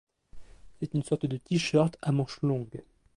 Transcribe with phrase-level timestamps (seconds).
[0.79, 2.81] C'est une sorte de tee-shirt à manches longues.